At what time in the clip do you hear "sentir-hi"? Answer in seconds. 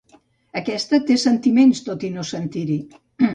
2.31-2.81